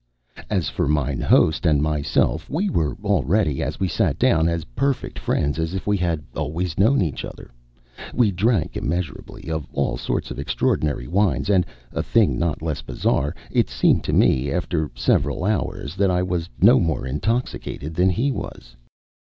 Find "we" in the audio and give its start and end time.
2.49-2.71, 3.79-3.87, 5.85-5.95, 8.11-8.31